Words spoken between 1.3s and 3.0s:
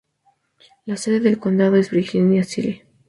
condado es Virginia City.